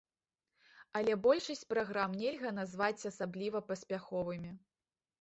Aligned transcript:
Але 0.99 1.13
большасць 1.25 1.61
праграм 1.75 2.17
нельга 2.23 2.57
назваць 2.63 3.07
асабліва 3.13 3.65
паспяховымі. 3.73 4.51